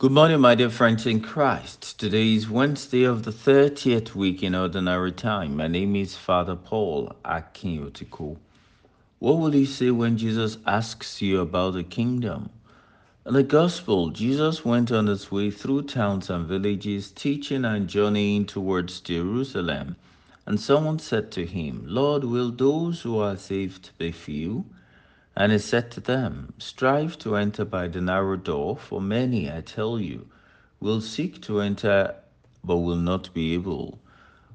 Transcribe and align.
Good 0.00 0.12
morning, 0.12 0.38
my 0.38 0.54
dear 0.54 0.70
friends 0.70 1.06
in 1.06 1.20
Christ. 1.20 1.98
Today 1.98 2.32
is 2.32 2.48
Wednesday 2.48 3.02
of 3.02 3.24
the 3.24 3.32
30th 3.32 4.14
week 4.14 4.44
in 4.44 4.54
Ordinary 4.54 5.10
Time. 5.10 5.56
My 5.56 5.66
name 5.66 5.96
is 5.96 6.16
Father 6.16 6.54
Paul 6.54 7.16
Akin-Otiko. 7.24 8.36
What 9.18 9.38
will 9.38 9.56
you 9.56 9.66
say 9.66 9.90
when 9.90 10.16
Jesus 10.16 10.58
asks 10.64 11.20
you 11.20 11.40
about 11.40 11.72
the 11.72 11.82
kingdom? 11.82 12.50
In 13.26 13.34
the 13.34 13.42
Gospel, 13.42 14.10
Jesus 14.10 14.64
went 14.64 14.92
on 14.92 15.08
his 15.08 15.32
way 15.32 15.50
through 15.50 15.82
towns 15.82 16.30
and 16.30 16.46
villages, 16.46 17.10
teaching 17.10 17.64
and 17.64 17.88
journeying 17.88 18.46
towards 18.46 19.00
Jerusalem. 19.00 19.96
And 20.46 20.60
someone 20.60 21.00
said 21.00 21.32
to 21.32 21.44
him, 21.44 21.82
Lord, 21.84 22.22
will 22.22 22.52
those 22.52 23.00
who 23.00 23.18
are 23.18 23.36
saved 23.36 23.90
be 23.98 24.12
few? 24.12 24.64
And 25.40 25.52
he 25.52 25.58
said 25.58 25.92
to 25.92 26.00
them, 26.00 26.52
Strive 26.58 27.16
to 27.18 27.36
enter 27.36 27.64
by 27.64 27.86
the 27.86 28.00
narrow 28.00 28.34
door, 28.34 28.76
for 28.76 29.00
many, 29.00 29.48
I 29.48 29.60
tell 29.60 30.00
you, 30.00 30.26
will 30.80 31.00
seek 31.00 31.40
to 31.42 31.60
enter 31.60 32.16
but 32.64 32.78
will 32.78 32.96
not 32.96 33.32
be 33.32 33.54
able. 33.54 34.00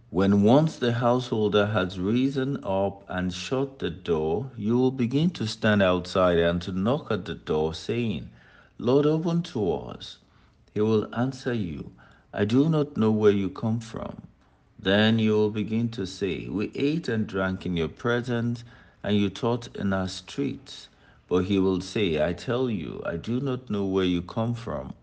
When 0.10 0.44
once 0.44 0.76
the 0.76 0.92
householder 0.92 1.68
has 1.68 2.02
risen 2.02 2.62
up 2.66 3.06
and 3.08 3.34
shut 3.34 3.80
the 3.80 3.92
door, 3.92 4.52
you 4.58 4.78
will 4.78 4.92
begin 4.92 5.30
to 5.30 5.48
stand 5.48 5.82
outside 5.82 6.38
and 6.38 6.62
to 6.64 6.74
knock 6.74 7.10
at 7.12 7.24
the 7.24 7.36
door, 7.36 7.74
saying, 7.74 8.30
Lord, 8.78 9.06
open 9.06 9.42
to 9.54 9.74
us. 9.76 10.18
He 10.74 10.82
will 10.82 11.08
answer 11.16 11.54
you, 11.54 11.94
I 12.34 12.44
do 12.44 12.68
not 12.68 12.98
know 12.98 13.10
where 13.12 13.32
you 13.32 13.50
come 13.50 13.80
from. 13.80 14.24
Then 14.78 15.18
you 15.18 15.32
will 15.32 15.50
begin 15.50 15.88
to 15.92 16.06
say, 16.06 16.50
We 16.50 16.74
ate 16.76 17.08
and 17.08 17.26
drank 17.26 17.66
in 17.66 17.78
your 17.78 17.88
presence 17.88 18.66
and 19.04 19.18
you 19.18 19.30
taught 19.30 19.76
in 19.76 19.94
our 19.94 20.08
streets. 20.08 20.88
But 21.28 21.46
he 21.46 21.60
will 21.60 21.82
say, 21.82 22.24
I 22.24 22.34
tell 22.34 22.70
you, 22.70 23.02
I 23.06 23.18
do 23.18 23.40
not 23.40 23.70
know 23.70 23.86
where 23.86 24.06
you 24.06 24.22
come 24.22 24.56
from. 24.56 24.94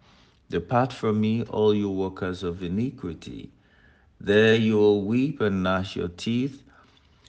Depart 0.48 0.92
from 0.92 1.20
me, 1.20 1.42
all 1.44 1.74
you 1.74 1.90
workers 1.90 2.42
of 2.42 2.62
iniquity. 2.62 3.50
There 4.20 4.54
you 4.54 4.76
will 4.76 5.04
weep 5.04 5.40
and 5.40 5.62
gnash 5.62 5.96
your 5.96 6.08
teeth 6.08 6.62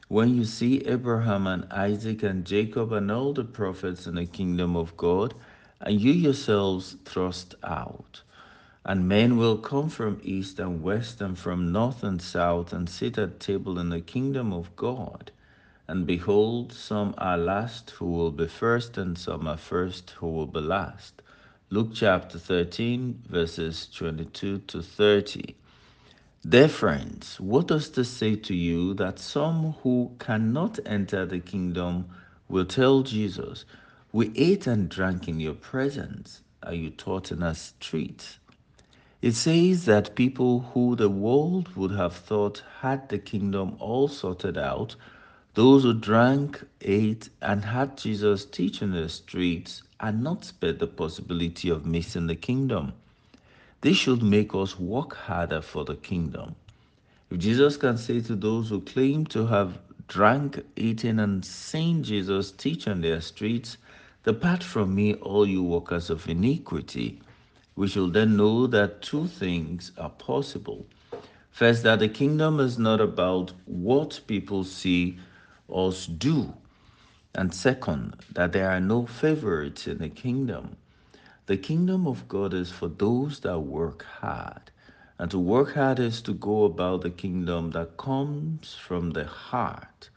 when 0.07 0.35
you 0.35 0.43
see 0.43 0.85
Abraham 0.85 1.47
and 1.47 1.71
Isaac 1.71 2.21
and 2.23 2.43
Jacob 2.45 2.91
and 2.91 3.09
all 3.09 3.31
the 3.31 3.45
prophets 3.45 4.07
in 4.07 4.15
the 4.15 4.25
kingdom 4.25 4.75
of 4.75 4.97
God, 4.97 5.33
and 5.79 6.01
you 6.01 6.11
yourselves 6.11 6.97
thrust 7.05 7.55
out. 7.63 8.21
And 8.83 9.07
men 9.07 9.37
will 9.37 9.57
come 9.57 9.89
from 9.89 10.19
east 10.21 10.59
and 10.59 10.83
west 10.83 11.21
and 11.21 11.39
from 11.39 11.71
north 11.71 12.03
and 12.03 12.21
south 12.21 12.73
and 12.73 12.89
sit 12.89 13.17
at 13.17 13.39
table 13.39 13.79
in 13.79 13.89
the 13.89 14.01
kingdom 14.01 14.51
of 14.51 14.75
God. 14.75 15.31
And 15.87 16.07
behold, 16.07 16.73
some 16.73 17.13
are 17.17 17.37
last 17.37 17.91
who 17.91 18.05
will 18.05 18.31
be 18.31 18.47
first, 18.47 18.97
and 18.97 19.17
some 19.17 19.47
are 19.47 19.57
first 19.57 20.11
who 20.11 20.27
will 20.27 20.47
be 20.47 20.61
last. 20.61 21.21
Luke 21.69 21.91
chapter 21.93 22.37
13, 22.37 23.23
verses 23.29 23.87
22 23.93 24.59
to 24.59 24.81
30. 24.81 25.55
Dear 26.47 26.67
friends, 26.69 27.39
what 27.39 27.67
does 27.67 27.91
this 27.91 28.09
say 28.09 28.35
to 28.35 28.55
you 28.55 28.93
that 28.95 29.19
some 29.19 29.75
who 29.83 30.11
cannot 30.19 30.79
enter 30.85 31.25
the 31.25 31.39
kingdom 31.39 32.09
will 32.49 32.65
tell 32.65 33.03
Jesus, 33.03 33.65
We 34.11 34.31
ate 34.35 34.67
and 34.67 34.89
drank 34.89 35.27
in 35.27 35.39
your 35.39 35.53
presence, 35.53 36.41
are 36.63 36.73
you 36.73 36.89
taught 36.89 37.31
in 37.31 37.43
our 37.43 37.55
streets? 37.55 38.39
It 39.21 39.33
says 39.33 39.85
that 39.85 40.15
people 40.15 40.61
who 40.73 40.95
the 40.95 41.09
world 41.09 41.75
would 41.75 41.91
have 41.91 42.15
thought 42.15 42.63
had 42.79 43.09
the 43.09 43.19
kingdom 43.19 43.77
all 43.79 44.07
sorted 44.07 44.57
out 44.57 44.95
those 45.53 45.83
who 45.83 45.93
drank, 45.93 46.63
ate, 46.79 47.27
and 47.41 47.65
had 47.65 47.97
Jesus 47.97 48.45
teach 48.45 48.81
in 48.81 48.91
the 48.91 49.09
streets 49.09 49.83
are 49.99 50.13
not 50.13 50.45
spared 50.45 50.79
the 50.79 50.87
possibility 50.87 51.69
of 51.69 51.85
missing 51.85 52.27
the 52.27 52.35
kingdom. 52.35 52.93
This 53.81 53.97
should 53.97 54.23
make 54.23 54.55
us 54.55 54.79
work 54.79 55.13
harder 55.13 55.61
for 55.61 55.83
the 55.83 55.95
kingdom. 55.95 56.55
If 57.29 57.39
Jesus 57.39 57.75
can 57.75 57.97
say 57.97 58.21
to 58.21 58.35
those 58.35 58.69
who 58.69 58.79
claim 58.79 59.25
to 59.27 59.45
have 59.47 59.77
drank, 60.07 60.63
eaten, 60.77 61.19
and 61.19 61.43
seen 61.43 62.03
Jesus 62.03 62.51
teach 62.51 62.87
on 62.87 63.01
their 63.01 63.19
streets, 63.19 63.77
Depart 64.23 64.63
from 64.63 64.93
me, 64.93 65.15
all 65.15 65.47
you 65.47 65.63
workers 65.63 66.09
of 66.09 66.29
iniquity, 66.29 67.19
we 67.75 67.87
shall 67.87 68.07
then 68.07 68.37
know 68.37 68.67
that 68.67 69.01
two 69.01 69.27
things 69.27 69.91
are 69.97 70.11
possible. 70.11 70.85
First, 71.49 71.83
that 71.83 71.99
the 71.99 72.07
kingdom 72.07 72.59
is 72.59 72.77
not 72.77 73.01
about 73.01 73.51
what 73.65 74.21
people 74.27 74.63
see 74.63 75.17
us 75.73 76.07
do. 76.07 76.53
And 77.33 77.53
second, 77.53 78.15
that 78.33 78.51
there 78.51 78.69
are 78.69 78.81
no 78.81 79.05
favorites 79.05 79.87
in 79.87 79.99
the 79.99 80.09
kingdom. 80.09 80.77
The 81.47 81.57
kingdom 81.57 82.07
of 82.07 82.27
God 82.27 82.53
is 82.53 82.71
for 82.71 82.89
those 82.89 83.39
that 83.41 83.59
work 83.59 84.03
hard. 84.03 84.71
And 85.19 85.31
to 85.31 85.39
work 85.39 85.75
hard 85.75 85.99
is 85.99 86.21
to 86.23 86.33
go 86.33 86.65
about 86.65 87.01
the 87.01 87.09
kingdom 87.09 87.71
that 87.71 87.97
comes 87.97 88.75
from 88.75 89.11
the 89.11 89.25
heart 89.25 90.09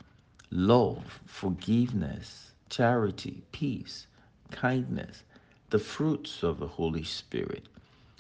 love, 0.51 1.21
forgiveness, 1.27 2.53
charity, 2.71 3.43
peace, 3.53 4.07
kindness, 4.51 5.25
the 5.71 5.79
fruits 5.79 6.43
of 6.43 6.61
the 6.61 6.69
Holy 6.69 7.05
Spirit. 7.05 7.69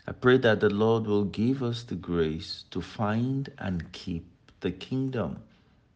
I 0.06 0.12
pray 0.12 0.38
that 0.38 0.60
the 0.60 0.70
Lord 0.70 1.06
will 1.06 1.24
give 1.24 1.62
us 1.62 1.82
the 1.84 1.94
grace 1.94 2.64
to 2.70 2.80
find 2.80 3.50
and 3.58 3.92
keep 3.92 4.26
the 4.60 4.72
kingdom 4.72 5.42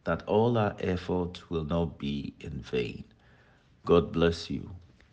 that 0.09 0.23
all 0.27 0.57
our 0.57 0.75
effort 0.81 1.51
will 1.51 1.65
not 1.65 1.99
be 1.99 2.33
in 2.41 2.63
vain. 2.63 3.05
God 3.85 4.11
bless 4.11 4.49
you. 4.49 4.71